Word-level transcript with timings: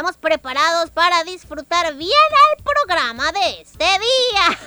Estamos 0.00 0.16
preparados 0.16 0.88
para 0.92 1.24
disfrutar 1.24 1.94
bien 1.94 2.10
el 2.56 2.64
programa 2.64 3.30
de 3.32 3.60
este 3.60 3.84
día. 3.84 4.58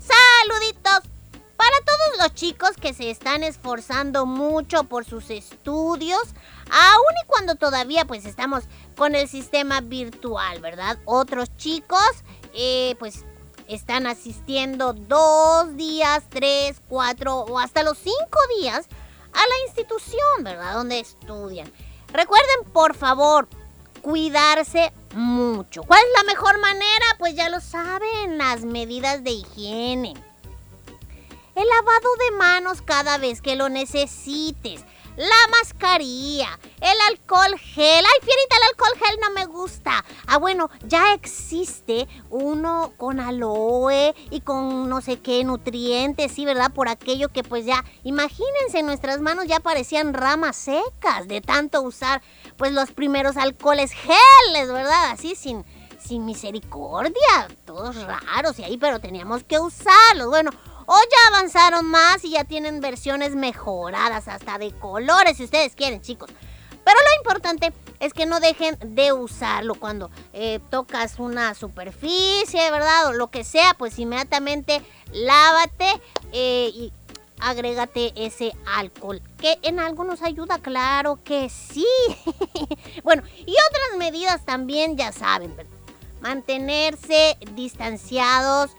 Saluditos 0.00 1.08
para 1.56 1.76
todos 1.86 2.18
los 2.18 2.34
chicos 2.34 2.72
que 2.72 2.92
se 2.92 3.08
están 3.12 3.44
esforzando 3.44 4.26
mucho 4.26 4.82
por 4.82 5.04
sus 5.04 5.30
estudios, 5.30 6.20
aun 6.72 7.14
y 7.22 7.26
cuando 7.28 7.54
todavía 7.54 8.04
pues 8.04 8.26
estamos 8.26 8.64
con 8.96 9.14
el 9.14 9.28
sistema 9.28 9.80
virtual, 9.80 10.60
¿verdad? 10.60 10.98
Otros 11.04 11.56
chicos 11.56 12.10
eh, 12.52 12.96
pues 12.98 13.24
están 13.68 14.08
asistiendo 14.08 14.92
dos 14.92 15.76
días, 15.76 16.24
tres, 16.30 16.80
cuatro 16.88 17.42
o 17.42 17.60
hasta 17.60 17.84
los 17.84 17.96
cinco 17.96 18.40
días 18.58 18.88
a 19.32 19.38
la 19.38 19.54
institución, 19.68 20.42
¿verdad? 20.42 20.74
Donde 20.74 20.98
estudian. 20.98 21.72
Recuerden, 22.12 22.72
por 22.72 22.96
favor, 22.96 23.48
cuidarse 24.02 24.92
mucho. 25.14 25.82
¿Cuál 25.84 26.00
es 26.00 26.22
la 26.22 26.32
mejor 26.32 26.58
manera? 26.58 27.06
Pues 27.18 27.34
ya 27.34 27.48
lo 27.48 27.60
saben, 27.60 28.36
las 28.36 28.64
medidas 28.64 29.24
de 29.24 29.30
higiene. 29.30 30.14
El 31.54 31.68
lavado 31.68 32.16
de 32.30 32.36
manos 32.36 32.82
cada 32.82 33.18
vez 33.18 33.40
que 33.40 33.56
lo 33.56 33.68
necesites. 33.68 34.84
La 35.16 35.36
mascarilla, 35.50 36.58
el 36.80 37.00
alcohol 37.10 37.58
gel. 37.58 38.04
Ay, 38.04 38.20
Fierita, 38.22 38.56
el 38.56 38.62
alcohol 38.70 38.98
gel 38.98 39.18
no 39.20 39.30
me 39.30 39.44
gusta. 39.44 40.02
Ah, 40.26 40.38
bueno, 40.38 40.70
ya 40.86 41.12
existe 41.12 42.08
uno 42.30 42.94
con 42.96 43.20
aloe 43.20 44.14
y 44.30 44.40
con 44.40 44.88
no 44.88 45.02
sé 45.02 45.20
qué 45.20 45.44
nutrientes, 45.44 46.32
sí, 46.32 46.46
¿verdad? 46.46 46.72
Por 46.72 46.88
aquello 46.88 47.28
que 47.28 47.42
pues 47.42 47.66
ya, 47.66 47.84
imagínense, 48.04 48.82
nuestras 48.82 49.20
manos 49.20 49.46
ya 49.46 49.60
parecían 49.60 50.14
ramas 50.14 50.56
secas 50.56 51.28
de 51.28 51.42
tanto 51.42 51.82
usar 51.82 52.22
pues 52.56 52.72
los 52.72 52.92
primeros 52.92 53.36
alcoholes 53.36 53.92
geles, 53.92 54.72
¿verdad? 54.72 55.10
Así 55.10 55.34
sin, 55.34 55.62
sin 56.00 56.24
misericordia, 56.24 57.48
todos 57.66 57.96
raros 57.96 58.58
y 58.58 58.64
ahí, 58.64 58.78
pero 58.78 58.98
teníamos 58.98 59.44
que 59.44 59.58
usarlos. 59.58 60.28
Bueno, 60.28 60.52
o 60.86 60.94
ya 60.94 61.36
avanzaron 61.36 61.86
más 61.86 62.24
y 62.24 62.30
ya 62.30 62.44
tienen 62.44 62.80
versiones 62.80 63.34
mejoradas, 63.34 64.28
hasta 64.28 64.58
de 64.58 64.72
colores, 64.72 65.36
si 65.36 65.44
ustedes 65.44 65.74
quieren, 65.74 66.00
chicos. 66.00 66.30
Pero 66.84 66.96
lo 66.98 67.20
importante 67.20 67.72
es 68.00 68.12
que 68.12 68.26
no 68.26 68.40
dejen 68.40 68.76
de 68.84 69.12
usarlo 69.12 69.76
cuando 69.76 70.10
eh, 70.32 70.58
tocas 70.70 71.18
una 71.18 71.54
superficie, 71.54 72.70
¿verdad? 72.70 73.06
O 73.08 73.12
lo 73.12 73.30
que 73.30 73.44
sea, 73.44 73.74
pues 73.74 73.98
inmediatamente 73.98 74.82
lávate 75.12 75.86
eh, 76.32 76.70
y 76.74 76.92
agrégate 77.38 78.12
ese 78.16 78.52
alcohol. 78.66 79.22
Que 79.38 79.58
en 79.62 79.78
algo 79.78 80.02
nos 80.02 80.22
ayuda, 80.22 80.58
claro 80.58 81.20
que 81.22 81.48
sí. 81.48 81.86
bueno, 83.04 83.22
y 83.46 83.52
otras 83.52 83.98
medidas 83.98 84.44
también, 84.44 84.96
ya 84.96 85.12
saben, 85.12 85.54
¿verdad? 85.56 85.82
mantenerse 86.22 87.36
distanciados 87.54 88.70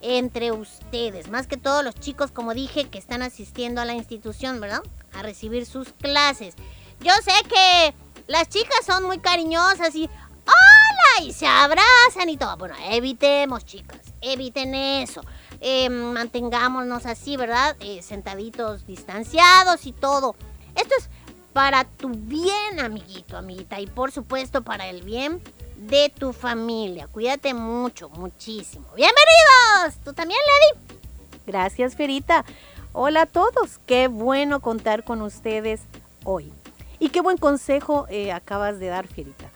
entre 0.00 0.52
ustedes, 0.52 1.28
más 1.28 1.46
que 1.46 1.56
todos 1.56 1.84
los 1.84 1.94
chicos, 1.94 2.30
como 2.30 2.54
dije, 2.54 2.88
que 2.88 2.98
están 2.98 3.22
asistiendo 3.22 3.80
a 3.80 3.84
la 3.84 3.94
institución, 3.94 4.60
¿verdad? 4.60 4.82
A 5.12 5.22
recibir 5.22 5.66
sus 5.66 5.92
clases. 5.92 6.54
Yo 7.00 7.12
sé 7.24 7.32
que 7.48 7.94
las 8.26 8.48
chicas 8.48 8.84
son 8.86 9.04
muy 9.04 9.18
cariñosas 9.18 9.94
y 9.94 10.04
hola 10.04 11.24
y 11.24 11.32
se 11.32 11.46
abrazan 11.46 12.28
y 12.28 12.36
todo. 12.36 12.56
Bueno, 12.56 12.74
evitemos, 12.90 13.64
chicas, 13.64 14.00
eviten 14.20 14.74
eso. 14.74 15.22
Eh, 15.60 15.88
mantengámonos 15.88 17.06
así, 17.06 17.36
¿verdad? 17.36 17.76
Eh, 17.80 18.02
sentaditos, 18.02 18.86
distanciados 18.86 19.86
y 19.86 19.92
todo. 19.92 20.36
Esto 20.74 20.94
es 20.98 21.08
para 21.52 21.84
tu 21.84 22.10
bien, 22.10 22.78
amiguito, 22.80 23.36
amiguita, 23.36 23.80
y 23.80 23.86
por 23.86 24.12
supuesto 24.12 24.62
para 24.62 24.86
el 24.88 25.02
bien 25.02 25.42
de 25.78 26.12
tu 26.16 26.32
familia. 26.32 27.06
Cuídate 27.06 27.54
mucho, 27.54 28.08
muchísimo. 28.10 28.86
¡Bienvenidos! 28.96 30.02
¿Tú 30.04 30.12
también, 30.12 30.40
Lady? 30.46 30.98
Gracias, 31.46 31.94
Ferita. 31.94 32.44
Hola 32.92 33.22
a 33.22 33.26
todos. 33.26 33.78
Qué 33.86 34.08
bueno 34.08 34.60
contar 34.60 35.04
con 35.04 35.22
ustedes 35.22 35.80
hoy. 36.24 36.52
Y 36.98 37.10
qué 37.10 37.20
buen 37.20 37.38
consejo 37.38 38.06
eh, 38.10 38.32
acabas 38.32 38.80
de 38.80 38.88
dar, 38.88 39.06
Ferita. 39.06 39.50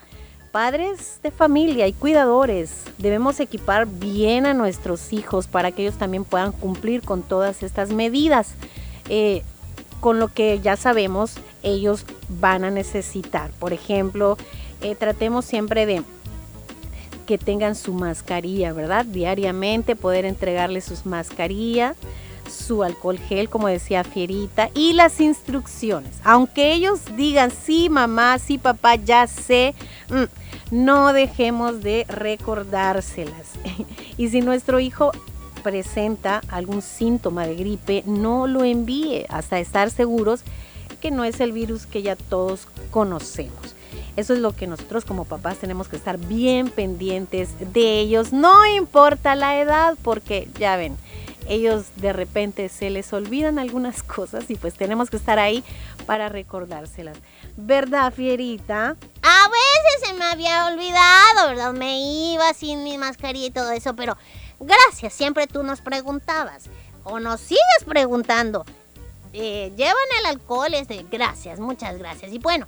Padres 0.53 1.19
de 1.22 1.31
familia 1.31 1.88
y 1.88 1.93
cuidadores, 1.93 2.84
debemos 2.99 3.41
equipar 3.41 3.87
bien 3.87 4.47
a 4.47 4.55
nuestros 4.55 5.12
hijos 5.12 5.46
para 5.46 5.73
que 5.73 5.82
ellos 5.82 5.99
también 5.99 6.25
puedan 6.25 6.52
cumplir 6.52 7.02
con 7.02 7.23
todas 7.23 7.62
estas 7.62 7.91
medidas. 7.91 8.55
Eh, 9.08 9.43
con 10.00 10.19
lo 10.20 10.29
que 10.29 10.61
ya 10.61 10.76
sabemos, 10.76 11.35
ellos 11.62 12.05
van 12.29 12.64
a 12.64 12.70
necesitar. 12.70 13.50
Por 13.58 13.73
ejemplo, 13.73 14.37
eh, 14.82 14.94
tratemos 14.94 15.44
siempre 15.44 15.87
de 15.87 16.02
que 17.22 17.38
tengan 17.38 17.74
su 17.74 17.92
mascarilla, 17.92 18.72
¿verdad? 18.72 19.04
Diariamente 19.04 19.96
poder 19.96 20.24
entregarles 20.24 20.84
sus 20.84 21.06
mascarillas, 21.06 21.96
su 22.50 22.82
alcohol 22.82 23.19
gel, 23.19 23.48
como 23.48 23.69
decía 23.69 24.04
Fierita, 24.04 24.70
y 24.74 24.92
las 24.92 25.20
instrucciones. 25.20 26.12
Aunque 26.24 26.72
ellos 26.72 27.00
digan, 27.16 27.50
sí, 27.50 27.88
mamá, 27.88 28.38
sí, 28.38 28.58
papá, 28.58 28.96
ya 28.96 29.26
sé, 29.26 29.74
mm, 30.10 30.74
no 30.74 31.12
dejemos 31.12 31.82
de 31.82 32.04
recordárselas. 32.08 33.52
y 34.16 34.28
si 34.28 34.40
nuestro 34.40 34.80
hijo 34.80 35.12
presenta 35.62 36.42
algún 36.48 36.82
síntoma 36.82 37.46
de 37.46 37.54
gripe, 37.54 38.02
no 38.06 38.46
lo 38.46 38.64
envíe 38.64 39.26
hasta 39.28 39.60
estar 39.60 39.90
seguros 39.90 40.42
que 41.00 41.10
no 41.10 41.24
es 41.24 41.40
el 41.40 41.52
virus 41.52 41.86
que 41.86 42.02
ya 42.02 42.16
todos 42.16 42.69
conocemos. 42.90 43.74
Eso 44.17 44.35
es 44.35 44.41
lo 44.41 44.55
que 44.55 44.67
nosotros 44.67 45.05
como 45.05 45.25
papás 45.25 45.59
tenemos 45.59 45.88
que 45.88 45.97
estar 45.97 46.19
bien 46.19 46.69
pendientes 46.69 47.49
de 47.73 48.00
ellos, 48.00 48.32
no 48.32 48.67
importa 48.67 49.35
la 49.35 49.59
edad, 49.59 49.97
porque 50.03 50.49
ya 50.59 50.76
ven, 50.76 50.99
ellos 51.49 51.87
de 51.97 52.12
repente 52.12 52.69
se 52.69 52.91
les 52.91 53.12
olvidan 53.12 53.59
algunas 53.59 54.03
cosas 54.03 54.50
y 54.50 54.56
pues 54.56 54.75
tenemos 54.75 55.11
que 55.11 55.17
estar 55.17 55.38
ahí 55.38 55.64
para 56.06 56.29
recordárselas. 56.29 57.17
¿Verdad, 57.56 58.12
Fierita? 58.12 58.97
A 59.23 59.49
veces 59.49 60.09
se 60.09 60.15
me 60.15 60.25
había 60.25 60.67
olvidado, 60.67 61.49
¿verdad? 61.49 61.73
Me 61.73 62.00
iba 62.32 62.53
sin 62.55 62.85
mi 62.85 62.99
mascarilla 62.99 63.47
y 63.47 63.50
todo 63.50 63.70
eso, 63.73 63.94
pero 63.94 64.17
gracias, 64.61 65.12
siempre 65.12 65.47
tú 65.47 65.62
nos 65.62 65.81
preguntabas 65.81 66.65
o 67.05 67.19
nos 67.19 67.41
sigues 67.41 67.85
preguntando. 67.87 68.65
Eh, 69.35 69.73
llevan 69.76 69.97
el 70.20 70.26
alcohol, 70.26 70.75
este, 70.75 71.06
gracias, 71.11 71.58
muchas 71.58 71.99
gracias. 71.99 72.32
Y 72.32 72.38
bueno, 72.38 72.67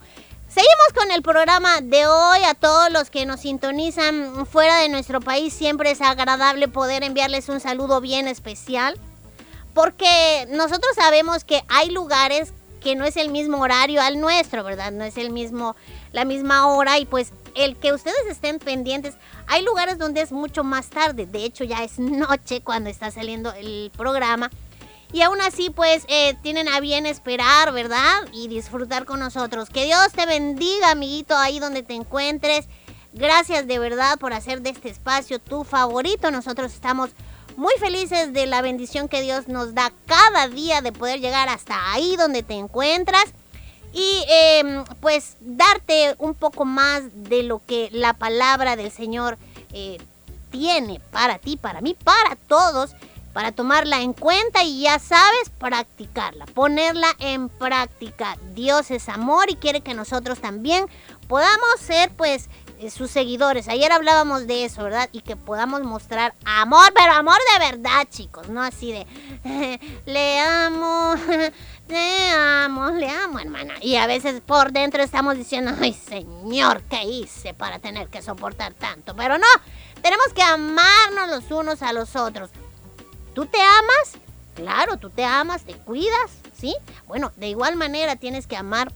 seguimos 0.54 0.92
con 0.94 1.10
el 1.10 1.22
programa 1.22 1.80
de 1.80 2.06
hoy. 2.06 2.44
A 2.44 2.54
todos 2.54 2.90
los 2.92 3.10
que 3.10 3.26
nos 3.26 3.40
sintonizan 3.40 4.46
fuera 4.46 4.78
de 4.78 4.88
nuestro 4.88 5.20
país, 5.20 5.52
siempre 5.52 5.90
es 5.90 6.00
agradable 6.00 6.68
poder 6.68 7.02
enviarles 7.02 7.48
un 7.48 7.58
saludo 7.58 8.00
bien 8.00 8.28
especial. 8.28 8.98
Porque 9.74 10.46
nosotros 10.50 10.92
sabemos 10.94 11.44
que 11.44 11.64
hay 11.68 11.90
lugares 11.90 12.52
que 12.80 12.94
no 12.94 13.04
es 13.04 13.16
el 13.16 13.30
mismo 13.30 13.58
horario 13.58 14.00
al 14.00 14.20
nuestro, 14.20 14.62
¿verdad? 14.62 14.92
No 14.92 15.02
es 15.04 15.16
el 15.16 15.30
mismo, 15.30 15.74
la 16.12 16.24
misma 16.24 16.68
hora 16.68 16.98
y 16.98 17.06
pues 17.06 17.32
el 17.56 17.76
que 17.76 17.92
ustedes 17.92 18.26
estén 18.28 18.58
pendientes, 18.58 19.14
hay 19.46 19.64
lugares 19.64 19.98
donde 19.98 20.20
es 20.20 20.32
mucho 20.32 20.62
más 20.64 20.90
tarde, 20.90 21.26
de 21.26 21.44
hecho 21.44 21.64
ya 21.64 21.82
es 21.82 21.98
noche 21.98 22.60
cuando 22.60 22.90
está 22.90 23.10
saliendo 23.10 23.52
el 23.54 23.90
programa 23.96 24.50
y 25.14 25.22
aún 25.22 25.40
así 25.40 25.70
pues 25.70 26.04
eh, 26.08 26.34
tienen 26.42 26.66
a 26.66 26.80
bien 26.80 27.06
esperar, 27.06 27.72
¿verdad? 27.72 28.22
Y 28.32 28.48
disfrutar 28.48 29.04
con 29.04 29.20
nosotros. 29.20 29.70
Que 29.70 29.84
Dios 29.84 30.10
te 30.12 30.26
bendiga, 30.26 30.90
amiguito, 30.90 31.36
ahí 31.36 31.60
donde 31.60 31.84
te 31.84 31.94
encuentres. 31.94 32.66
Gracias 33.12 33.68
de 33.68 33.78
verdad 33.78 34.18
por 34.18 34.32
hacer 34.32 34.60
de 34.60 34.70
este 34.70 34.88
espacio 34.88 35.38
tu 35.38 35.62
favorito. 35.62 36.32
Nosotros 36.32 36.74
estamos 36.74 37.10
muy 37.56 37.72
felices 37.78 38.32
de 38.32 38.46
la 38.46 38.60
bendición 38.60 39.06
que 39.08 39.22
Dios 39.22 39.46
nos 39.46 39.72
da 39.72 39.92
cada 40.06 40.48
día 40.48 40.80
de 40.82 40.90
poder 40.90 41.20
llegar 41.20 41.48
hasta 41.48 41.92
ahí 41.92 42.16
donde 42.16 42.42
te 42.42 42.54
encuentras 42.54 43.26
y 43.92 44.24
eh, 44.28 44.82
pues 45.00 45.36
darte 45.38 46.16
un 46.18 46.34
poco 46.34 46.64
más 46.64 47.04
de 47.14 47.44
lo 47.44 47.64
que 47.64 47.88
la 47.92 48.14
palabra 48.14 48.74
del 48.74 48.90
Señor 48.90 49.38
eh, 49.72 49.98
tiene 50.50 51.00
para 51.12 51.38
ti, 51.38 51.56
para 51.56 51.80
mí, 51.80 51.96
para 52.02 52.34
todos, 52.34 52.96
para 53.34 53.50
tomarla 53.52 54.00
en 54.00 54.12
cuenta 54.12 54.62
y 54.62 54.82
ya 54.82 54.98
sabes, 55.00 55.50
practicarla, 55.58 56.46
ponerla 56.46 57.08
en 57.18 57.48
práctica. 57.48 58.38
Dios 58.54 58.92
es 58.92 59.08
amor 59.08 59.50
y 59.50 59.56
quiere 59.56 59.80
que 59.80 59.92
nosotros 59.92 60.38
también 60.40 60.86
podamos 61.26 61.80
ser 61.80 62.10
pues 62.16 62.48
eh, 62.78 62.90
sus 62.90 63.10
seguidores. 63.10 63.66
Ayer 63.66 63.90
hablábamos 63.90 64.46
de 64.46 64.64
eso, 64.64 64.84
¿verdad? 64.84 65.08
Y 65.10 65.22
que 65.22 65.34
podamos 65.34 65.82
mostrar 65.82 66.34
amor, 66.44 66.92
pero 66.94 67.12
amor 67.12 67.38
de 67.52 67.72
verdad, 67.72 68.06
chicos, 68.08 68.48
no 68.48 68.62
así 68.62 68.92
de 68.92 69.06
le 70.06 70.40
amo, 70.40 71.14
le 71.88 72.30
amo, 72.30 72.90
le 72.90 73.10
amo, 73.10 73.40
hermana. 73.40 73.74
Y 73.80 73.96
a 73.96 74.06
veces 74.06 74.42
por 74.42 74.70
dentro 74.70 75.02
estamos 75.02 75.36
diciendo, 75.36 75.72
ay, 75.80 75.92
Señor, 75.92 76.82
¿qué 76.82 77.02
hice 77.02 77.52
para 77.52 77.80
tener 77.80 78.08
que 78.08 78.22
soportar 78.22 78.74
tanto? 78.74 79.16
Pero 79.16 79.38
no, 79.38 79.46
tenemos 80.02 80.26
que 80.32 80.42
amarnos 80.42 81.30
los 81.30 81.50
unos 81.50 81.82
a 81.82 81.92
los 81.92 82.14
otros. 82.14 82.50
¿Tú 83.34 83.46
te 83.46 83.58
amas? 83.60 84.18
Claro, 84.54 84.96
tú 84.96 85.10
te 85.10 85.24
amas, 85.24 85.64
te 85.64 85.74
cuidas, 85.74 86.30
¿sí? 86.56 86.74
Bueno, 87.06 87.32
de 87.36 87.48
igual 87.48 87.76
manera 87.76 88.16
tienes 88.16 88.46
que 88.46 88.56
amar 88.56 88.92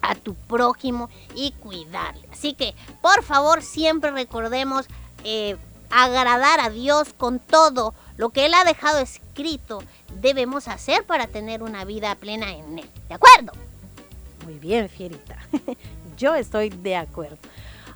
a 0.00 0.14
tu 0.14 0.34
prójimo 0.34 1.10
y 1.34 1.52
cuidarle. 1.52 2.28
Así 2.32 2.54
que, 2.54 2.74
por 3.02 3.24
favor, 3.24 3.62
siempre 3.62 4.12
recordemos 4.12 4.86
eh, 5.24 5.56
agradar 5.90 6.60
a 6.60 6.70
Dios 6.70 7.12
con 7.12 7.40
todo 7.40 7.94
lo 8.16 8.30
que 8.30 8.46
Él 8.46 8.54
ha 8.54 8.64
dejado 8.64 8.98
escrito. 8.98 9.82
Debemos 10.20 10.68
hacer 10.68 11.04
para 11.04 11.26
tener 11.26 11.62
una 11.62 11.84
vida 11.84 12.14
plena 12.14 12.52
en 12.52 12.78
Él. 12.78 12.90
¿De 13.08 13.14
acuerdo? 13.14 13.52
Muy 14.44 14.58
bien, 14.60 14.88
Fierita. 14.88 15.36
Yo 16.16 16.36
estoy 16.36 16.70
de 16.70 16.96
acuerdo. 16.96 17.38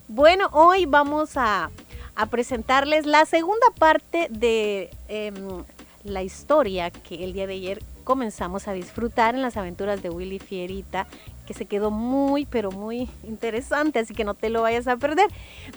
Bueno, 0.08 0.48
hoy 0.52 0.84
vamos 0.86 1.36
a, 1.36 1.70
a 2.14 2.26
presentarles 2.26 3.06
la 3.06 3.24
segunda 3.24 3.66
parte 3.78 4.28
de 4.30 4.90
em, 5.08 5.64
la 6.04 6.22
historia 6.22 6.90
que 6.90 7.24
el 7.24 7.32
día 7.32 7.46
de 7.46 7.54
ayer 7.54 7.82
comenzamos 8.04 8.68
a 8.68 8.72
disfrutar 8.72 9.34
en 9.34 9.42
las 9.42 9.56
aventuras 9.56 10.02
de 10.02 10.10
Willy 10.10 10.38
Fierita, 10.38 11.06
que 11.46 11.54
se 11.54 11.66
quedó 11.66 11.90
muy, 11.90 12.46
pero 12.46 12.70
muy 12.70 13.08
interesante, 13.22 14.00
así 14.00 14.14
que 14.14 14.24
no 14.24 14.34
te 14.34 14.50
lo 14.50 14.62
vayas 14.62 14.88
a 14.88 14.96
perder. 14.96 15.28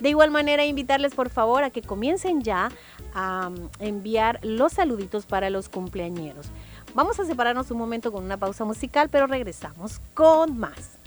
De 0.01 0.09
igual 0.09 0.31
manera, 0.31 0.65
invitarles 0.65 1.13
por 1.13 1.29
favor 1.29 1.63
a 1.63 1.69
que 1.69 1.81
comiencen 1.81 2.41
ya 2.41 2.69
a 3.13 3.49
um, 3.49 3.69
enviar 3.79 4.39
los 4.43 4.73
saluditos 4.73 5.25
para 5.25 5.49
los 5.49 5.69
cumpleañeros. 5.69 6.47
Vamos 6.93 7.19
a 7.19 7.25
separarnos 7.25 7.71
un 7.71 7.77
momento 7.77 8.11
con 8.11 8.23
una 8.23 8.37
pausa 8.37 8.65
musical, 8.65 9.09
pero 9.09 9.27
regresamos 9.27 9.99
con 10.13 10.57
más. 10.57 10.97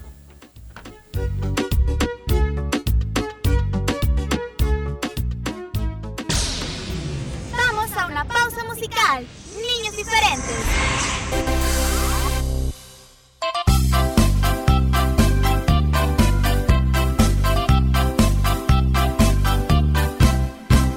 Musical. 8.79 9.27
Niños 9.57 9.97
diferentes. 9.97 10.57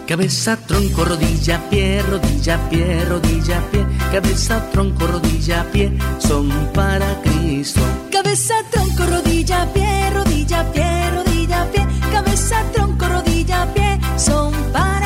Cabeza, 0.07 0.57
tronco, 0.67 1.05
rodilla, 1.05 1.69
pie, 1.69 2.01
rodilla, 2.03 2.69
pie, 2.69 3.05
rodilla, 3.05 3.61
pie. 3.71 3.85
Cabeza, 4.11 4.69
tronco, 4.71 5.07
rodilla, 5.07 5.65
pie, 5.71 5.97
son 6.19 6.49
para 6.73 7.19
Cristo. 7.21 7.81
Cabeza, 8.11 8.55
tronco, 8.71 9.05
rodilla, 9.05 9.65
pie, 9.73 10.09
rodilla, 10.11 10.69
pie, 10.71 11.09
rodilla, 11.11 11.65
pie. 11.71 11.87
Cabeza, 12.11 12.61
tronco, 12.73 13.07
rodilla, 13.07 13.65
pie, 13.73 13.99
son 14.17 14.51
para 14.73 14.89
Cristo. 14.89 15.00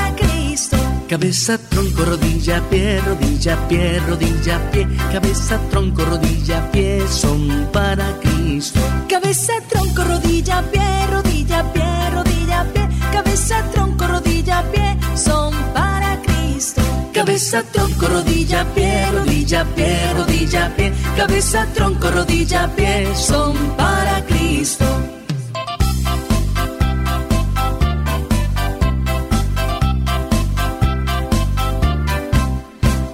Cabeza, 1.15 1.57
tronco, 1.57 2.03
rodilla, 2.03 2.59
pie, 2.69 2.99
rodilla, 2.99 3.55
pie, 3.69 4.01
rodilla, 4.05 4.59
pie. 4.69 4.85
Cabeza, 5.13 5.57
tronco, 5.69 6.03
rodilla, 6.03 6.69
pie, 6.73 7.07
son 7.07 7.69
para 7.71 8.19
Cristo. 8.19 8.81
Cabeza, 9.07 9.53
tronco, 9.69 10.03
rodilla, 10.03 10.61
pie, 10.73 11.07
rodilla, 11.09 11.63
pie, 11.71 12.09
rodilla, 12.11 12.65
pie. 12.73 12.89
Cabeza, 13.13 13.63
tronco, 13.71 14.05
rodilla, 14.05 14.61
pie, 14.73 14.97
son 15.15 15.53
para 15.73 16.19
Cristo. 16.21 16.81
Cabeza, 17.13 17.63
tronco, 17.71 18.07
rodilla, 18.07 18.65
pie, 18.75 19.09
rodilla, 19.13 19.63
pie, 19.73 20.13
rodilla, 20.17 20.75
pie. 20.75 20.91
Cabeza, 21.15 21.65
tronco, 21.73 22.11
rodilla, 22.11 22.67
pie, 22.75 23.07
son 23.15 23.55
para 23.77 24.21
Cristo. 24.25 25.04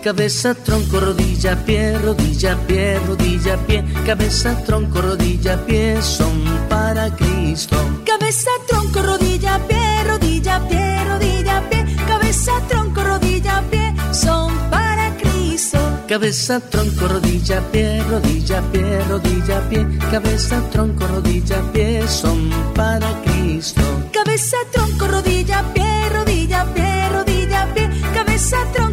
Cabeza, 0.04 0.56
tronco, 0.56 1.00
rodilla, 1.00 1.56
pie, 1.64 1.96
rodilla, 2.00 2.58
pie, 2.66 3.00
rodilla, 3.06 3.56
pie. 3.68 3.84
Cabeza, 4.04 4.56
tronco, 4.66 5.00
rodilla, 5.00 5.64
pie, 5.64 6.02
son 6.02 6.44
para 6.68 7.16
Cristo. 7.16 7.78
Cabeza, 8.04 8.50
tronco, 8.68 9.00
rodilla, 9.04 9.60
pie, 9.68 10.04
rodilla, 10.04 10.60
pie, 10.68 11.04
rodilla, 11.06 11.62
pie. 11.70 11.86
Cabeza, 12.08 12.52
tronco, 12.68 13.04
rodilla, 13.04 13.64
pie, 13.70 13.94
son 14.12 14.52
para 14.72 15.16
Cristo. 15.18 15.78
Cabeza, 16.08 16.60
tronco, 16.60 17.08
rodilla, 17.08 17.62
pie, 17.72 18.04
rodilla, 18.10 18.62
pie, 18.72 19.04
rodilla, 19.08 19.62
pie. 19.70 19.86
Cabeza, 20.10 20.62
tronco, 20.72 21.06
rodilla, 21.06 21.62
pie, 21.72 22.08
son 22.08 22.50
para 22.74 23.08
Cristo. 23.22 23.82
Cabeza, 24.12 24.58
tronco, 24.72 25.08
rodilla, 25.08 25.64
pie, 25.76 26.10
rodilla, 26.10 26.66
pie, 26.74 27.10
rodilla, 27.10 27.68
pie. 27.76 27.88
Cabeza, 28.16 28.58
tronco, 28.74 28.91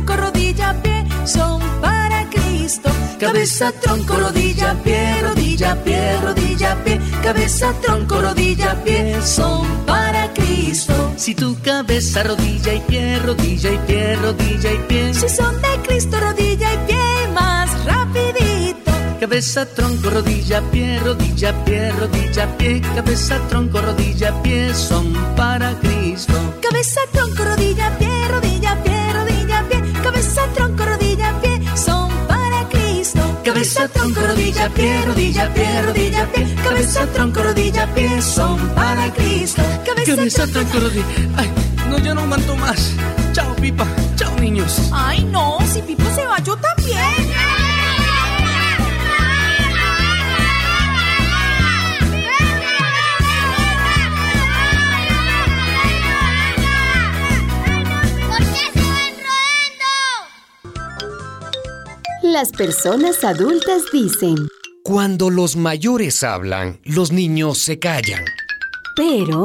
Cabeza, 3.19 3.73
tronco, 3.73 4.15
rodilla, 4.17 4.75
pie, 4.85 5.21
rodilla, 5.23 5.75
pie, 5.83 6.21
rodilla, 6.23 6.77
pie. 6.85 7.01
Cabeza, 7.21 7.73
tronco, 7.83 8.21
rodilla, 8.21 8.77
pie, 8.85 9.21
son 9.23 9.67
para 9.87 10.33
Cristo. 10.35 11.13
Si 11.17 11.35
tu 11.35 11.57
cabeza, 11.61 12.23
rodilla 12.23 12.75
y 12.75 12.81
pie, 12.81 13.19
rodilla 13.19 13.73
y 13.73 13.79
pie, 13.79 14.17
rodilla 14.17 14.73
y 14.73 14.79
pie. 14.87 15.15
Si 15.15 15.29
son 15.29 15.61
de 15.61 15.69
Cristo, 15.85 16.21
rodilla 16.21 16.73
y 16.75 16.79
pie, 16.87 17.29
más 17.35 17.85
rapidito. 17.85 18.93
Cabeza, 19.19 19.67
tronco, 19.67 20.11
rodilla, 20.11 20.63
pie, 20.71 21.01
rodilla, 21.01 21.53
pie, 21.65 21.91
rodilla, 21.91 22.57
pie. 22.57 22.81
Cabeza, 22.95 23.37
tronco, 23.49 23.81
rodilla, 23.81 24.33
pie, 24.43 24.73
son 24.73 25.13
para 25.35 25.75
Cristo. 25.81 26.35
Cabeza, 26.63 27.01
tronco, 27.13 27.45
rodilla, 27.45 27.99
pie, 27.99 28.29
rodilla, 28.29 28.81
pie, 28.85 29.13
rodilla, 29.13 29.65
pie. 29.69 29.83
Cabeza, 30.05 30.43
tronco, 30.55 30.68
Cabeza, 33.49 33.89
tronco, 33.89 34.21
rodilla, 34.21 34.69
pie, 34.69 35.01
rodilla, 35.07 35.49
pie, 35.55 35.81
rodilla, 35.81 36.27
pie. 36.33 36.55
Cabeza, 36.63 37.07
tronco, 37.07 37.43
rodilla, 37.43 37.87
pie, 37.95 38.21
son 38.21 38.59
para 38.75 39.11
Cristo. 39.15 39.63
Cabeza, 39.87 40.47
tronco, 40.47 40.79
rodilla. 40.79 41.07
Ay, 41.35 41.51
no, 41.89 41.99
yo 41.99 42.15
no 42.15 42.21
aguanto 42.21 42.55
más. 42.57 42.93
Chao, 43.33 43.57
Pipa. 43.57 43.87
Chao, 44.17 44.39
niños. 44.39 44.91
Ay, 44.93 45.25
no, 45.25 45.57
si 45.73 45.81
Pipo 45.81 46.05
las 62.39 62.53
personas 62.53 63.25
adultas 63.25 63.83
dicen, 63.93 64.37
Cuando 64.85 65.29
los 65.29 65.57
mayores 65.57 66.23
hablan, 66.23 66.79
los 66.85 67.11
niños 67.11 67.59
se 67.59 67.81
callan. 67.81 68.25
pero 68.95 69.43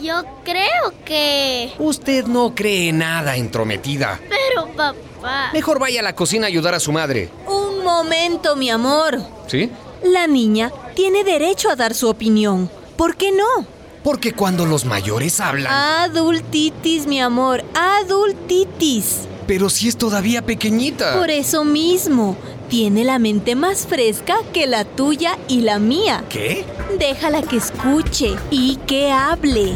Yo 0.00 0.22
creo 0.42 1.04
que... 1.04 1.74
Usted 1.78 2.24
no 2.24 2.54
cree 2.54 2.94
nada 2.94 3.36
entrometida. 3.36 4.18
Pero 4.26 4.68
papá... 4.74 5.50
Mejor 5.52 5.78
vaya 5.78 6.00
a 6.00 6.02
la 6.02 6.14
cocina 6.14 6.46
a 6.46 6.48
ayudar 6.48 6.72
a 6.72 6.80
su 6.80 6.92
madre. 6.92 7.28
Un 7.46 7.84
momento, 7.84 8.56
mi 8.56 8.70
amor. 8.70 9.18
¿Sí? 9.46 9.70
La 10.02 10.26
niña 10.26 10.72
tiene 10.96 11.24
derecho 11.24 11.68
a 11.70 11.76
dar 11.76 11.94
su 11.94 12.08
opinión. 12.08 12.70
¿Por 12.96 13.16
qué 13.16 13.32
no? 13.32 13.66
Porque 14.02 14.32
cuando 14.32 14.64
los 14.64 14.86
mayores 14.86 15.40
hablan... 15.40 15.70
Adultitis, 15.70 17.06
mi 17.06 17.20
amor. 17.20 17.62
Adultitis. 17.74 19.28
Pero 19.48 19.70
si 19.70 19.88
es 19.88 19.96
todavía 19.96 20.42
pequeñita. 20.42 21.14
Por 21.18 21.30
eso 21.30 21.64
mismo, 21.64 22.36
tiene 22.68 23.02
la 23.02 23.18
mente 23.18 23.54
más 23.54 23.86
fresca 23.86 24.36
que 24.52 24.66
la 24.66 24.84
tuya 24.84 25.38
y 25.48 25.62
la 25.62 25.78
mía. 25.78 26.22
¿Qué? 26.28 26.66
Déjala 26.98 27.40
que 27.40 27.56
escuche 27.56 28.36
y 28.50 28.76
que 28.86 29.10
hable. 29.10 29.74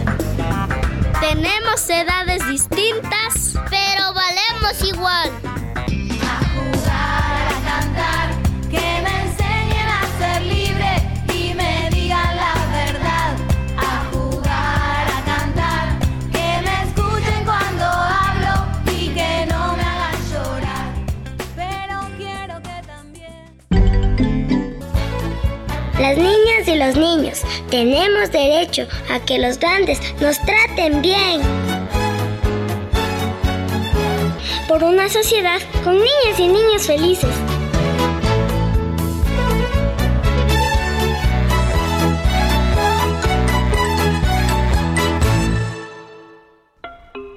Tenemos 1.20 1.88
edades 1.88 2.46
distintas, 2.50 3.54
pero 3.70 4.12
valemos 4.12 4.94
igual. 4.94 5.30
Las 26.02 26.18
niñas 26.18 26.66
y 26.66 26.74
los 26.74 26.96
niños 26.96 27.42
tenemos 27.70 28.32
derecho 28.32 28.88
a 29.08 29.20
que 29.20 29.38
los 29.38 29.56
grandes 29.56 30.00
nos 30.20 30.36
traten 30.44 31.00
bien. 31.00 31.40
Por 34.66 34.82
una 34.82 35.08
sociedad 35.08 35.60
con 35.84 35.94
niñas 35.94 36.40
y 36.40 36.48
niños 36.48 36.82
felices. 36.88 37.30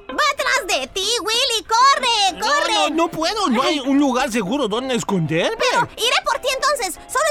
¡Va 0.09 0.25
atrás 0.33 0.79
de 0.79 0.87
ti, 0.87 1.05
Willy! 1.21 1.67
¡Corre! 1.67 2.41
¡Corre! 2.41 2.95
No, 2.95 3.11
puedo. 3.11 3.47
No 3.47 3.61
hay 3.61 3.79
un 3.79 3.99
lugar 3.99 4.31
seguro 4.31 4.67
donde 4.67 4.95
esconderme. 4.95 5.55
Pero 5.59 5.87
iré 5.97 6.15
por 6.25 6.39
ti 6.39 6.47
entonces. 6.55 6.99
Solo 7.07 7.25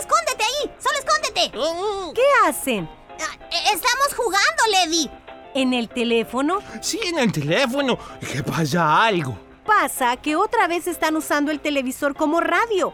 ¿Qué 1.53 2.23
hacen? 2.47 2.89
Ah, 3.21 3.37
eh, 3.51 3.57
Estamos 3.75 4.15
jugando, 4.17 4.63
Lady. 4.71 5.11
¿En 5.55 5.73
el 5.73 5.89
teléfono? 5.89 6.59
Sí, 6.81 6.99
en 7.05 7.19
el 7.19 7.33
teléfono. 7.33 7.99
¿Qué 8.21 8.43
pasa 8.43 9.05
algo? 9.05 9.39
Pasa 9.65 10.17
que 10.17 10.37
otra 10.37 10.67
vez 10.67 10.87
están 10.87 11.17
usando 11.17 11.51
el 11.51 11.61
televisor 11.61 12.15
como 12.15 12.41
radio. 12.41 12.93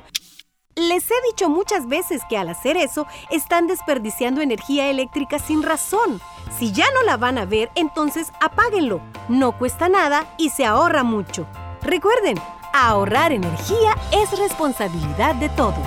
Les 0.77 1.11
he 1.11 1.15
dicho 1.31 1.49
muchas 1.49 1.89
veces 1.89 2.23
que 2.29 2.39
al 2.39 2.49
hacer 2.49 2.77
eso 2.77 3.07
están 3.31 3.67
desperdiciando 3.67 4.41
energía 4.41 4.89
eléctrica 4.89 5.39
sin 5.39 5.63
razón. 5.63 6.21
Si 6.59 6.73
ya 6.73 6.87
no 6.95 7.03
la 7.03 7.17
van 7.17 7.39
a 7.39 7.45
ver, 7.45 7.71
entonces 7.75 8.29
apáguenlo. 8.41 9.01
No 9.29 9.57
cuesta 9.59 9.89
nada 9.89 10.33
y 10.39 10.51
se 10.51 10.65
ahorra 10.65 11.03
mucho. 11.03 11.47
Recuerden, 11.83 12.39
ahorrar 12.73 13.33
energía 13.33 13.97
es 14.13 14.39
responsabilidad 14.39 15.35
de 15.37 15.49
todos. 15.51 15.87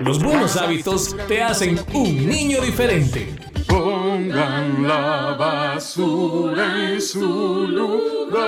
Los 0.00 0.22
buenos 0.22 0.56
hábitos 0.56 1.16
te 1.26 1.42
hacen 1.42 1.78
un 1.94 2.28
niño 2.28 2.60
diferente. 2.60 3.34
Pongan 3.66 4.86
la 4.86 5.34
basura 5.38 6.92
en 6.92 7.00
su 7.00 7.66
lugar. 7.66 8.44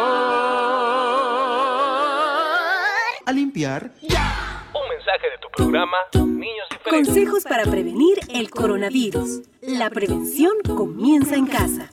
A 3.25 3.33
limpiar. 3.33 3.91
Un 4.03 4.89
mensaje 4.91 5.31
de 5.31 5.39
tu 5.41 5.49
programa 5.57 5.97
Niños 6.15 6.67
Diferentes. 6.71 7.15
Consejos 7.15 7.45
para 7.45 7.65
prevenir 7.65 8.21
el 8.29 8.51
coronavirus. 8.51 9.41
La 9.63 9.89
prevención 9.89 10.53
comienza 10.67 11.35
en 11.35 11.47
casa. 11.47 11.91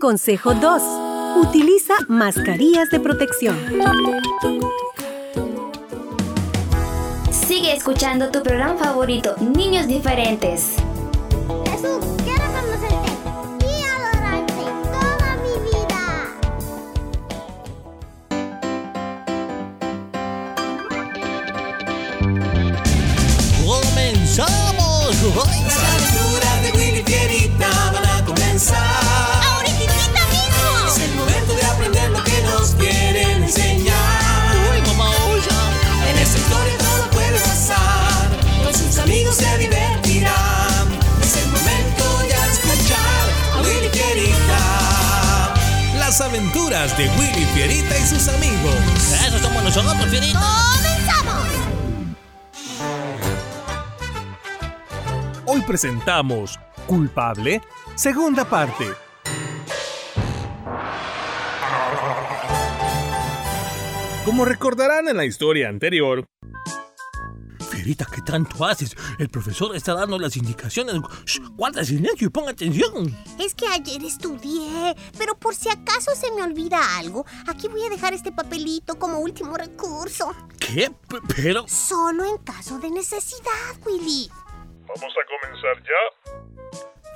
Consejo 0.00 0.52
2. 0.52 0.82
Utiliza 1.48 1.94
mascarillas 2.08 2.90
de 2.90 3.00
protección. 3.00 3.56
Escuchando 7.72 8.30
tu 8.30 8.42
programa 8.42 8.76
favorito, 8.76 9.36
Niños 9.40 9.86
Diferentes. 9.86 10.76
¡Comenzamos! 49.78 50.42
Hoy 55.46 55.60
presentamos 55.62 56.58
Culpable, 56.88 57.60
segunda 57.94 58.44
parte. 58.44 58.86
Como 64.24 64.44
recordarán 64.44 65.06
en 65.06 65.16
la 65.16 65.24
historia 65.24 65.68
anterior, 65.68 66.26
¿qué 67.96 68.20
tanto 68.22 68.64
haces? 68.64 68.94
El 69.18 69.28
profesor 69.28 69.74
está 69.74 69.94
dando 69.94 70.18
las 70.18 70.36
indicaciones. 70.36 70.94
Shh, 71.24 71.40
guarda 71.52 71.84
silencio 71.84 72.26
y 72.26 72.30
pon 72.30 72.48
atención. 72.48 73.16
Es 73.38 73.54
que 73.54 73.66
ayer 73.68 74.02
estudié, 74.04 74.94
pero 75.16 75.34
por 75.38 75.54
si 75.54 75.68
acaso 75.68 76.10
se 76.14 76.30
me 76.32 76.42
olvida 76.42 76.78
algo, 76.98 77.24
aquí 77.46 77.68
voy 77.68 77.82
a 77.84 77.88
dejar 77.90 78.12
este 78.14 78.32
papelito 78.32 78.98
como 78.98 79.18
último 79.18 79.56
recurso. 79.56 80.34
¿Qué? 80.58 80.90
P- 81.08 81.20
Pero... 81.36 81.66
Solo 81.68 82.24
en 82.24 82.38
caso 82.38 82.78
de 82.78 82.90
necesidad, 82.90 83.76
Willy. 83.86 84.30
¿Vamos 84.86 85.12
a 85.12 85.22
comenzar 85.42 85.82
ya? 85.84 86.57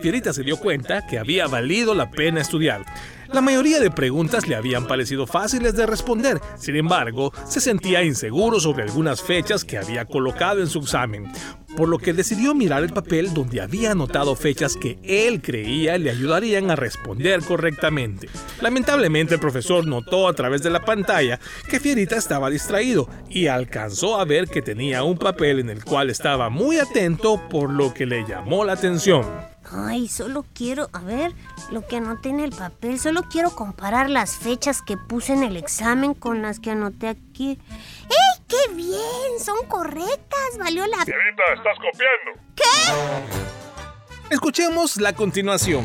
Fierita 0.02 0.32
se 0.32 0.42
dio 0.42 0.56
cuenta 0.56 1.06
que 1.06 1.16
había 1.16 1.46
valido 1.46 1.94
la 1.94 2.10
pena 2.10 2.40
estudiar. 2.40 2.84
La 3.32 3.40
mayoría 3.40 3.78
de 3.78 3.90
preguntas 3.90 4.48
le 4.48 4.56
habían 4.56 4.86
parecido 4.86 5.28
fáciles 5.28 5.74
de 5.74 5.86
responder, 5.86 6.40
sin 6.58 6.74
embargo, 6.74 7.32
se 7.48 7.60
sentía 7.60 8.02
inseguro 8.02 8.58
sobre 8.58 8.82
algunas 8.82 9.22
fechas 9.22 9.64
que 9.64 9.78
había 9.78 10.04
colocado 10.04 10.60
en 10.60 10.66
su 10.66 10.80
examen. 10.80 11.30
por 11.76 11.88
lo 11.88 11.96
que 11.98 12.12
decidió 12.12 12.54
mirar 12.54 12.82
el 12.82 12.92
papel 12.92 13.32
donde 13.32 13.62
había 13.62 13.92
anotado 13.92 14.36
fechas 14.36 14.76
que 14.76 14.98
él 15.02 15.40
creía 15.40 15.96
le 15.96 16.10
ayudarían 16.10 16.70
a 16.70 16.76
responder 16.76 17.40
correctamente. 17.40 18.28
Lamentablemente 18.60 19.34
el 19.34 19.40
profesor 19.40 19.86
notó 19.86 20.28
a 20.28 20.34
través 20.34 20.62
de 20.62 20.68
la 20.68 20.84
pantalla 20.84 21.40
que 21.70 21.80
Fierita 21.80 22.16
estaba 22.16 22.50
distraído 22.50 23.08
y 23.30 23.46
alcanzó 23.46 24.20
a 24.20 24.26
ver 24.26 24.48
que 24.48 24.60
tenía 24.60 25.02
un 25.02 25.16
papel 25.16 25.60
en 25.60 25.70
el 25.70 25.82
cual 25.82 26.10
estaba 26.10 26.50
muy 26.50 26.76
atento 26.76 27.40
por 27.48 27.70
lo 27.70 27.94
que 27.94 28.04
le 28.04 28.26
llamó 28.28 28.66
la 28.66 28.74
atención. 28.74 29.51
Ay, 29.74 30.06
solo 30.08 30.44
quiero, 30.54 30.88
a 30.92 31.00
ver, 31.00 31.32
lo 31.70 31.86
que 31.86 31.96
anoté 31.96 32.28
en 32.28 32.40
el 32.40 32.50
papel, 32.54 32.98
solo 32.98 33.22
quiero 33.30 33.50
comparar 33.54 34.10
las 34.10 34.36
fechas 34.36 34.82
que 34.82 34.96
puse 34.98 35.32
en 35.32 35.42
el 35.42 35.56
examen 35.56 36.12
con 36.14 36.42
las 36.42 36.60
que 36.60 36.70
anoté 36.72 37.08
aquí. 37.08 37.58
¡Ey, 37.70 38.42
qué 38.48 38.74
bien! 38.74 39.38
Son 39.42 39.66
correctas, 39.68 40.58
valió 40.58 40.86
la... 40.86 40.98
Fierita, 41.04 41.42
estás 41.56 41.76
copiando. 41.76 42.42
¿Qué? 42.54 44.34
Escuchemos 44.34 44.96
la 44.98 45.14
continuación. 45.14 45.84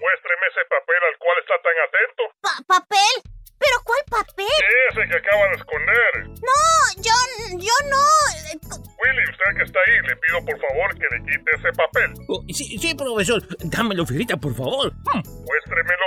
Muéstreme 0.00 0.46
ese 0.50 0.62
papel 0.68 1.00
al 1.08 1.18
cual 1.18 1.36
está 1.40 1.54
tan 1.62 1.76
atento. 1.88 2.22
Pa- 2.40 2.62
¿Papel? 2.66 3.31
¿Pero 3.62 3.76
cuál 3.84 4.02
papel? 4.10 4.46
Ese 4.90 5.08
que 5.08 5.16
acaba 5.16 5.46
de 5.48 5.54
esconder. 5.54 6.10
No, 6.42 6.62
yo, 6.98 7.14
yo 7.58 7.76
no. 7.88 8.02
Willy, 8.98 9.22
usted 9.30 9.56
que 9.56 9.62
está 9.62 9.78
ahí, 9.86 9.96
le 10.08 10.16
pido 10.16 10.44
por 10.44 10.58
favor 10.60 10.98
que 10.98 11.06
le 11.12 11.22
quite 11.22 11.50
ese 11.54 11.72
papel. 11.72 12.12
Oh, 12.28 12.42
sí, 12.48 12.76
sí, 12.78 12.94
profesor. 12.94 13.40
Dámelo, 13.70 14.04
Fierita, 14.04 14.36
por 14.36 14.54
favor. 14.54 14.92
Hmm. 14.92 15.22
Muéstremelo. 15.46 16.06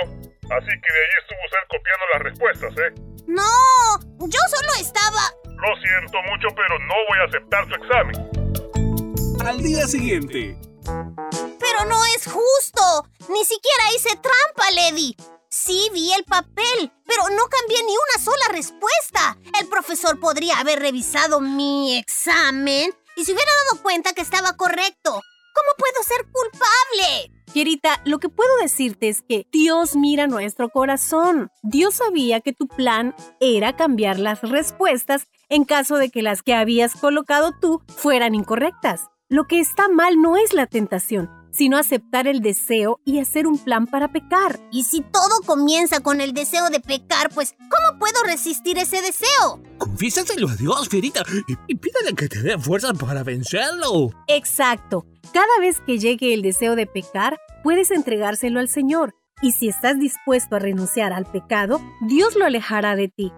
Así 0.52 0.68
que 0.68 0.88
de 0.92 1.00
ahí 1.02 1.14
estuvo 1.22 1.40
usted 1.46 1.62
copiando 1.72 2.04
las 2.12 2.22
respuestas, 2.22 2.72
¿eh? 2.76 2.92
No, 3.26 4.28
yo 4.28 4.40
solo 4.54 4.72
estaba... 4.78 5.22
Lo 5.56 5.74
siento 5.80 6.18
mucho, 6.30 6.48
pero 6.54 6.78
no 6.78 6.94
voy 7.08 7.18
a 7.18 7.24
aceptar 7.24 7.66
su 7.66 7.74
examen. 7.74 9.46
Al 9.46 9.62
día 9.62 9.86
siguiente. 9.86 10.56
Pero 10.84 11.84
no 11.88 12.04
es 12.16 12.26
justo. 12.26 13.08
Ni 13.30 13.44
siquiera 13.44 13.84
hice 13.96 14.10
trampa, 14.16 14.70
Lady. 14.74 15.16
Sí 15.58 15.88
vi 15.90 16.12
el 16.12 16.22
papel, 16.24 16.92
pero 17.06 17.22
no 17.34 17.44
cambié 17.46 17.82
ni 17.82 17.92
una 17.92 18.22
sola 18.22 18.48
respuesta. 18.52 19.38
El 19.58 19.66
profesor 19.68 20.20
podría 20.20 20.60
haber 20.60 20.80
revisado 20.80 21.40
mi 21.40 21.96
examen 21.96 22.92
y 23.16 23.24
se 23.24 23.32
hubiera 23.32 23.50
dado 23.64 23.82
cuenta 23.82 24.12
que 24.12 24.20
estaba 24.20 24.52
correcto. 24.58 25.12
¿Cómo 25.12 25.70
puedo 25.78 26.02
ser 26.04 26.26
culpable? 26.30 27.32
Fierita, 27.50 28.02
lo 28.04 28.18
que 28.18 28.28
puedo 28.28 28.54
decirte 28.58 29.08
es 29.08 29.22
que 29.22 29.46
Dios 29.50 29.96
mira 29.96 30.26
nuestro 30.26 30.68
corazón. 30.68 31.50
Dios 31.62 31.94
sabía 31.94 32.42
que 32.42 32.52
tu 32.52 32.68
plan 32.68 33.14
era 33.40 33.76
cambiar 33.76 34.18
las 34.18 34.42
respuestas 34.42 35.26
en 35.48 35.64
caso 35.64 35.96
de 35.96 36.10
que 36.10 36.20
las 36.20 36.42
que 36.42 36.52
habías 36.52 36.94
colocado 36.94 37.52
tú 37.58 37.80
fueran 37.88 38.34
incorrectas. 38.34 39.08
Lo 39.30 39.46
que 39.46 39.60
está 39.60 39.88
mal 39.88 40.20
no 40.20 40.36
es 40.36 40.52
la 40.52 40.66
tentación, 40.66 41.30
sino 41.56 41.78
aceptar 41.78 42.26
el 42.26 42.40
deseo 42.40 43.00
y 43.04 43.18
hacer 43.18 43.46
un 43.46 43.58
plan 43.58 43.86
para 43.86 44.12
pecar. 44.12 44.60
Y 44.70 44.84
si 44.84 45.00
todo 45.00 45.40
comienza 45.46 46.00
con 46.00 46.20
el 46.20 46.34
deseo 46.34 46.68
de 46.68 46.80
pecar, 46.80 47.30
pues 47.34 47.54
¿cómo 47.58 47.98
puedo 47.98 48.22
resistir 48.26 48.76
ese 48.76 49.00
deseo? 49.00 49.62
Confiésaselo 49.78 50.48
a 50.48 50.56
Dios, 50.56 50.88
Fierita, 50.88 51.22
y, 51.48 51.54
y 51.66 51.76
pídale 51.76 52.14
que 52.14 52.28
te 52.28 52.42
dé 52.42 52.58
fuerzas 52.58 52.98
para 52.98 53.22
vencerlo. 53.22 54.10
Exacto. 54.26 55.06
Cada 55.32 55.58
vez 55.60 55.80
que 55.80 55.98
llegue 55.98 56.34
el 56.34 56.42
deseo 56.42 56.76
de 56.76 56.86
pecar, 56.86 57.38
puedes 57.62 57.90
entregárselo 57.90 58.60
al 58.60 58.68
Señor. 58.68 59.14
Y 59.40 59.52
si 59.52 59.68
estás 59.68 59.98
dispuesto 59.98 60.56
a 60.56 60.58
renunciar 60.58 61.12
al 61.12 61.26
pecado, 61.26 61.80
Dios 62.02 62.36
lo 62.36 62.44
alejará 62.44 62.96
de 62.96 63.08
ti. 63.08 63.32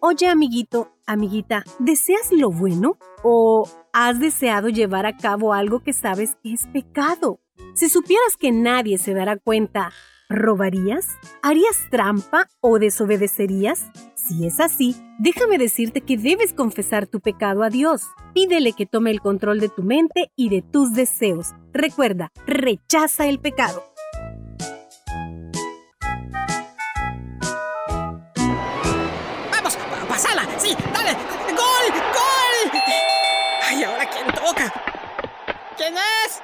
Oye, 0.00 0.28
amiguito, 0.28 0.92
amiguita, 1.06 1.64
¿deseas 1.78 2.30
lo 2.32 2.50
bueno? 2.50 2.98
¿O 3.22 3.68
has 3.92 4.18
deseado 4.18 4.68
llevar 4.68 5.06
a 5.06 5.16
cabo 5.16 5.52
algo 5.52 5.82
que 5.82 5.92
sabes 5.92 6.36
que 6.42 6.52
es 6.52 6.66
pecado? 6.72 7.40
Si 7.76 7.88
supieras 7.90 8.36
que 8.38 8.52
nadie 8.52 8.96
se 8.96 9.12
dará 9.12 9.36
cuenta, 9.36 9.92
¿robarías? 10.30 11.06
¿Harías 11.42 11.76
trampa 11.90 12.48
o 12.60 12.78
desobedecerías? 12.78 13.86
Si 14.14 14.46
es 14.46 14.60
así, 14.60 14.96
déjame 15.18 15.58
decirte 15.58 16.00
que 16.00 16.16
debes 16.16 16.54
confesar 16.54 17.06
tu 17.06 17.20
pecado 17.20 17.62
a 17.62 17.68
Dios. 17.68 18.02
Pídele 18.32 18.72
que 18.72 18.86
tome 18.86 19.10
el 19.10 19.20
control 19.20 19.60
de 19.60 19.68
tu 19.68 19.82
mente 19.82 20.32
y 20.36 20.48
de 20.48 20.62
tus 20.62 20.94
deseos. 20.94 21.52
Recuerda, 21.74 22.32
rechaza 22.46 23.26
el 23.26 23.38
pecado. 23.40 23.84
¡Vamos! 29.52 29.76
pa- 29.76 30.06
¡Pasala! 30.08 30.46
¡Sí! 30.58 30.74
¡Dale! 30.92 31.12
¡Gol! 31.12 31.86
¡Gol! 31.92 32.80
¡Ay, 33.68 33.84
ahora 33.84 34.08
quién 34.10 34.26
toca! 34.34 34.72
¿Quién 35.76 35.94
es? 35.94 36.40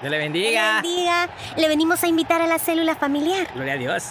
Dios 0.00 0.10
le 0.10 0.18
bendiga. 0.18 0.80
Bendiga. 0.82 1.28
Le 1.56 1.68
venimos 1.68 2.02
a 2.02 2.08
invitar 2.08 2.40
a 2.40 2.46
la 2.46 2.58
célula 2.58 2.96
familiar. 2.96 3.48
Gloria 3.54 3.74
a 3.74 3.76
Dios. 3.76 4.04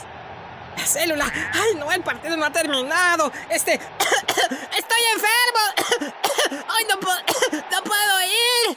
¡La 0.77 0.85
célula! 0.85 1.25
¡Ay, 1.53 1.75
no! 1.77 1.91
El 1.91 2.01
partido 2.01 2.37
no 2.37 2.45
ha 2.45 2.51
terminado. 2.51 3.31
Este... 3.49 3.73
¡Estoy 3.73 5.01
enfermo! 5.13 6.13
¡Ay, 6.69 6.85
no 6.89 6.99
puedo... 6.99 7.17
¡No 7.71 7.83
puedo 7.83 8.21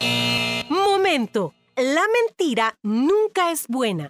ir! 0.01 0.67
Momento. 0.71 1.55
La 1.77 2.03
mentira 2.23 2.75
nunca 2.83 3.51
es 3.51 3.67
buena. 3.69 4.09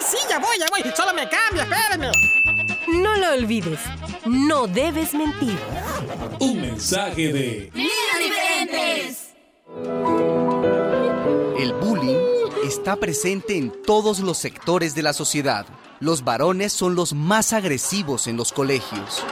Sí, 0.00 0.18
ya 0.28 0.38
voy, 0.38 0.58
ya 0.58 0.66
voy. 0.70 0.82
Solo 0.94 1.12
me 1.12 1.28
cambio, 1.28 1.62
espérenme. 1.62 2.10
No 2.88 3.16
lo 3.16 3.32
olvides. 3.32 3.80
No 4.26 4.66
debes 4.66 5.14
mentir. 5.14 5.58
Un 6.38 6.60
mensaje 6.60 7.32
de... 7.32 7.70
¡Niños 7.74 8.18
diferentes! 8.18 9.32
El 11.62 11.74
bullying 11.74 12.18
está 12.66 12.96
presente 12.96 13.56
en 13.56 13.70
todos 13.84 14.18
los 14.18 14.36
sectores 14.36 14.96
de 14.96 15.02
la 15.02 15.12
sociedad. 15.12 15.64
Los 16.00 16.24
varones 16.24 16.72
son 16.72 16.96
los 16.96 17.14
más 17.14 17.52
agresivos 17.52 18.26
en 18.26 18.36
los 18.36 18.50
colegios. 18.50 19.22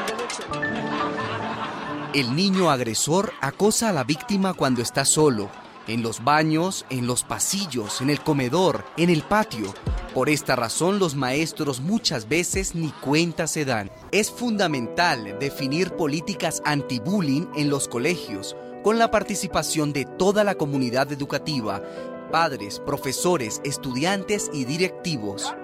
El 2.14 2.37
niño 2.37 2.71
agresor 2.71 3.33
acosa 3.40 3.88
a 3.88 3.93
la 3.93 4.05
víctima 4.05 4.55
cuando 4.55 4.81
está 4.81 5.05
solo, 5.05 5.51
en 5.88 6.05
los 6.05 6.23
baños, 6.23 6.87
en 6.88 7.09
los 7.09 7.25
pasillos, 7.25 8.01
en 8.01 8.11
el 8.11 8.21
comedor, 8.21 8.85
en 8.97 9.11
el 9.11 9.23
patio. 9.23 9.75
Por 10.14 10.29
esta 10.29 10.55
razón 10.55 11.01
los 11.01 11.16
maestros 11.16 11.81
muchas 11.81 12.29
veces 12.29 12.77
ni 12.77 12.90
cuenta 12.90 13.49
se 13.49 13.64
dan. 13.64 13.90
Es 14.12 14.31
fundamental 14.31 15.37
definir 15.40 15.97
políticas 15.97 16.62
anti-bullying 16.64 17.49
en 17.57 17.71
los 17.71 17.88
colegios, 17.88 18.55
con 18.85 18.99
la 18.99 19.11
participación 19.11 19.93
de 19.93 20.05
toda 20.05 20.45
la 20.45 20.55
comunidad 20.55 21.12
educativa, 21.12 21.83
padres, 22.31 22.81
profesores, 22.81 23.61
estudiantes 23.64 24.51
y 24.53 24.64
directivos. 24.64 25.55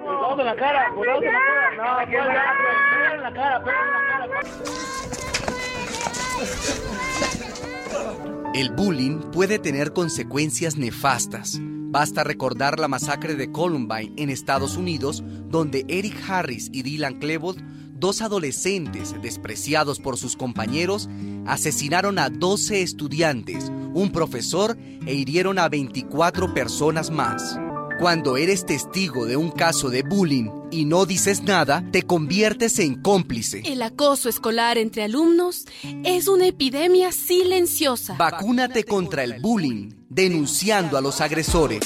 El 8.54 8.70
bullying 8.70 9.18
puede 9.32 9.58
tener 9.58 9.92
consecuencias 9.92 10.76
nefastas. 10.76 11.58
Basta 11.60 12.24
recordar 12.24 12.80
la 12.80 12.88
masacre 12.88 13.34
de 13.34 13.52
Columbine 13.52 14.12
en 14.16 14.30
Estados 14.30 14.76
Unidos, 14.76 15.22
donde 15.48 15.84
Eric 15.88 16.16
Harris 16.28 16.68
y 16.72 16.82
Dylan 16.82 17.18
Klebold, 17.18 17.62
dos 17.92 18.20
adolescentes 18.20 19.14
despreciados 19.22 20.00
por 20.00 20.16
sus 20.16 20.36
compañeros, 20.36 21.08
asesinaron 21.46 22.18
a 22.18 22.28
12 22.28 22.82
estudiantes, 22.82 23.70
un 23.96 24.12
profesor 24.12 24.76
e 25.06 25.14
hirieron 25.14 25.58
a 25.58 25.68
24 25.68 26.52
personas 26.52 27.10
más. 27.10 27.58
Cuando 27.98 28.36
eres 28.36 28.66
testigo 28.66 29.24
de 29.24 29.38
un 29.38 29.50
caso 29.50 29.88
de 29.88 30.02
bullying 30.02 30.50
y 30.70 30.84
no 30.84 31.06
dices 31.06 31.42
nada, 31.42 31.82
te 31.92 32.02
conviertes 32.02 32.78
en 32.78 33.00
cómplice. 33.00 33.62
El 33.64 33.80
acoso 33.80 34.28
escolar 34.28 34.76
entre 34.76 35.04
alumnos 35.04 35.64
es 36.04 36.28
una 36.28 36.46
epidemia 36.46 37.10
silenciosa. 37.10 38.16
Vacúnate 38.18 38.84
contra 38.84 39.24
el 39.24 39.40
bullying, 39.40 39.88
denunciando 40.10 40.98
a 40.98 41.00
los 41.00 41.22
agresores. 41.22 41.80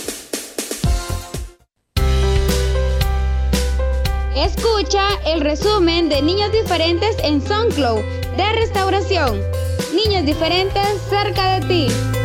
Escucha 4.35 5.11
el 5.27 5.43
resumen 5.43 6.09
de 6.09 6.23
Niños 6.23 6.51
Diferentes 6.51 7.15
en 7.23 7.41
SoundCloud 7.41 8.01
de 8.37 8.53
Restauración. 8.53 9.60
Niños 9.93 10.25
Diferentes 10.25 10.87
cerca 11.09 11.59
de 11.59 11.67
ti. 11.67 12.20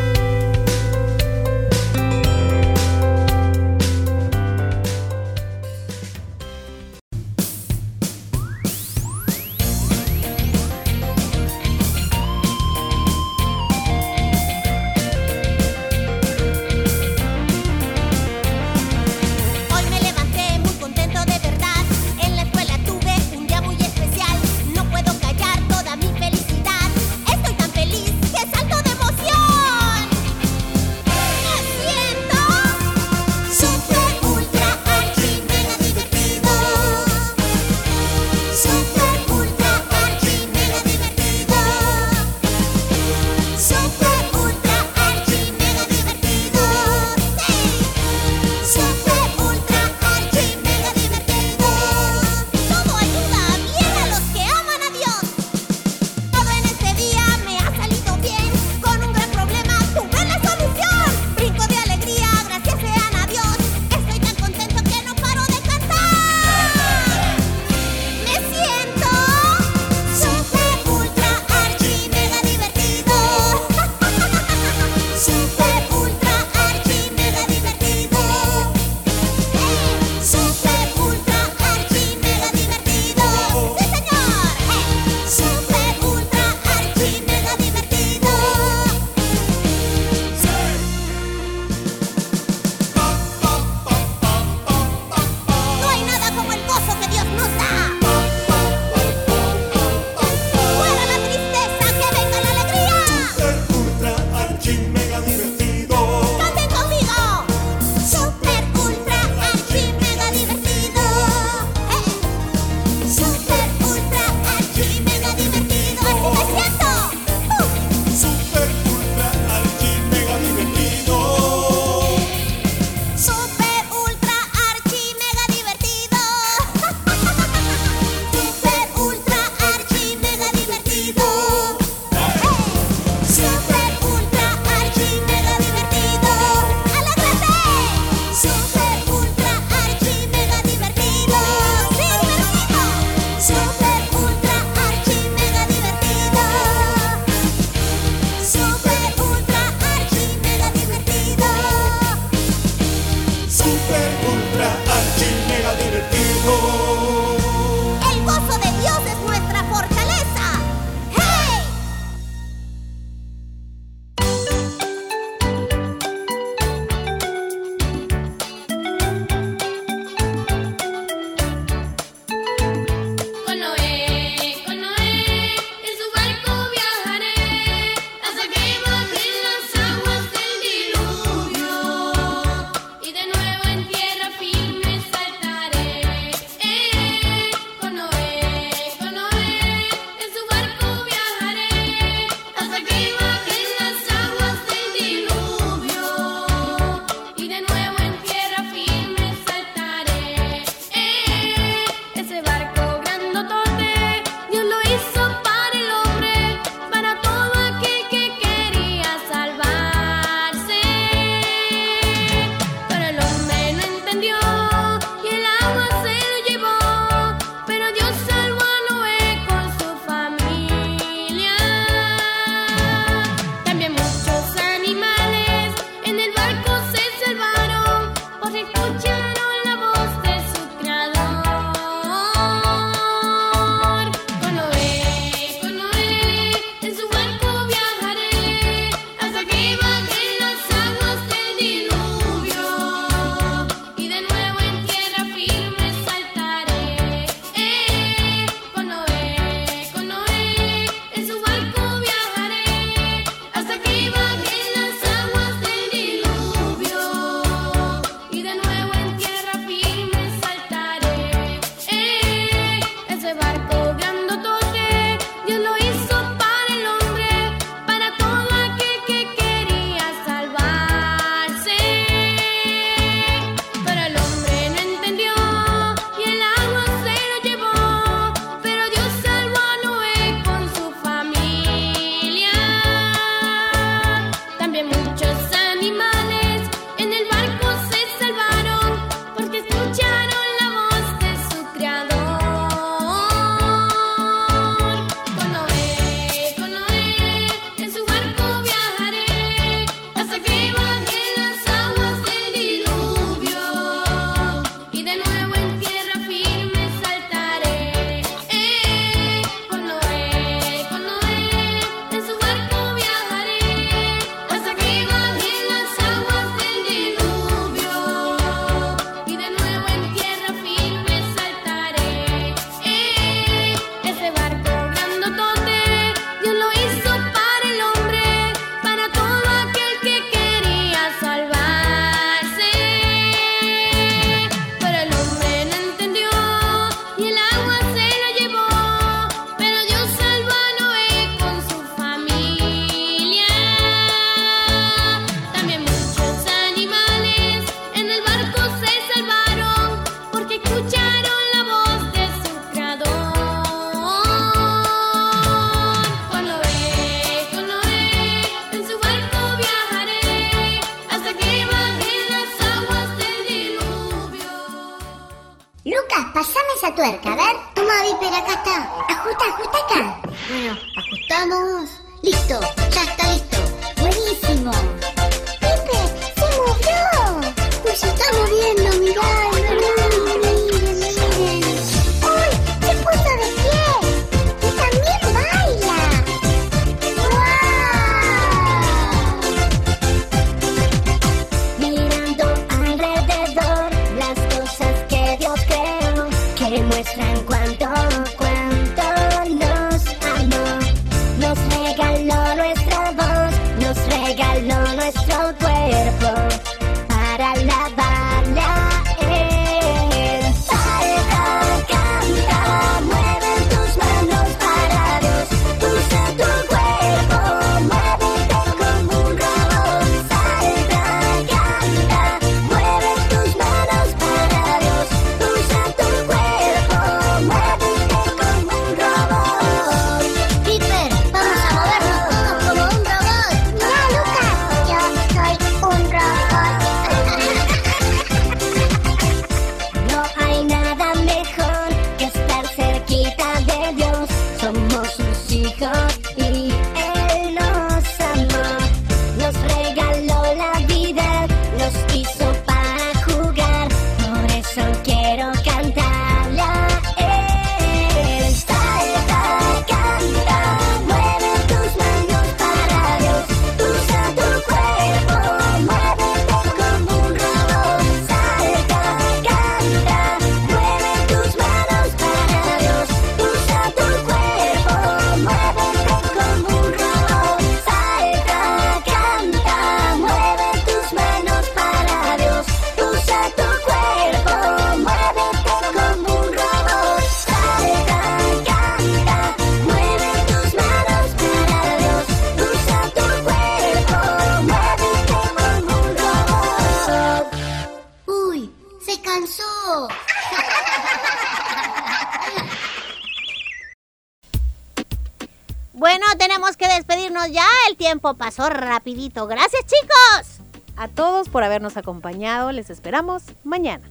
tiempo 508.06 508.36
pasó 508.36 508.70
rapidito. 508.70 509.48
Gracias 509.48 509.84
chicos. 509.86 510.60
A 510.96 511.08
todos 511.08 511.50
por 511.50 511.63
habernos 511.63 511.98
acompañado. 511.98 512.72
Les 512.72 512.91
esperamos 512.91 513.41
mañana. 513.63 514.08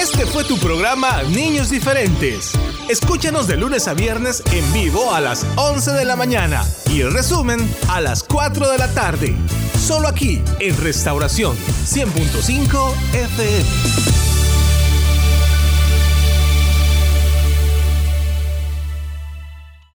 Este 0.00 0.24
fue 0.24 0.44
tu 0.44 0.56
programa 0.56 1.22
Niños 1.24 1.68
Diferentes. 1.68 2.52
Escúchanos 2.88 3.46
de 3.46 3.58
lunes 3.58 3.86
a 3.86 3.92
viernes 3.92 4.42
en 4.50 4.72
vivo 4.72 5.12
a 5.12 5.20
las 5.20 5.44
11 5.56 5.92
de 5.92 6.06
la 6.06 6.16
mañana 6.16 6.64
y 6.86 7.02
el 7.02 7.12
resumen 7.12 7.58
a 7.90 8.00
las 8.00 8.24
4 8.24 8.70
de 8.70 8.78
la 8.78 8.88
tarde 8.94 9.36
solo 9.80 10.08
aquí 10.08 10.40
en 10.60 10.76
Restauración 10.76 11.56
100.5 11.56 12.94
FM. 13.14 14.19